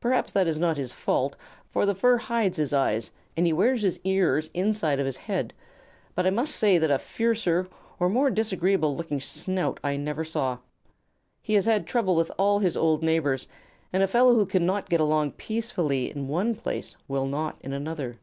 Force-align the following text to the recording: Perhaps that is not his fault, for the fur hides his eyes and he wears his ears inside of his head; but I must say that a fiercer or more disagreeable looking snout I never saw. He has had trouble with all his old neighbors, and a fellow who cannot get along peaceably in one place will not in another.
Perhaps 0.00 0.32
that 0.32 0.46
is 0.46 0.58
not 0.58 0.78
his 0.78 0.92
fault, 0.92 1.36
for 1.70 1.84
the 1.84 1.94
fur 1.94 2.16
hides 2.16 2.56
his 2.56 2.72
eyes 2.72 3.10
and 3.36 3.44
he 3.44 3.52
wears 3.52 3.82
his 3.82 4.00
ears 4.02 4.48
inside 4.54 4.98
of 4.98 5.04
his 5.04 5.18
head; 5.18 5.52
but 6.14 6.26
I 6.26 6.30
must 6.30 6.56
say 6.56 6.78
that 6.78 6.90
a 6.90 6.98
fiercer 6.98 7.68
or 8.00 8.08
more 8.08 8.30
disagreeable 8.30 8.96
looking 8.96 9.20
snout 9.20 9.78
I 9.84 9.98
never 9.98 10.24
saw. 10.24 10.56
He 11.42 11.52
has 11.52 11.66
had 11.66 11.86
trouble 11.86 12.16
with 12.16 12.32
all 12.38 12.60
his 12.60 12.78
old 12.78 13.02
neighbors, 13.02 13.46
and 13.92 14.02
a 14.02 14.08
fellow 14.08 14.32
who 14.34 14.46
cannot 14.46 14.88
get 14.88 15.02
along 15.02 15.32
peaceably 15.32 16.10
in 16.10 16.28
one 16.28 16.54
place 16.54 16.96
will 17.06 17.26
not 17.26 17.58
in 17.60 17.74
another. 17.74 18.20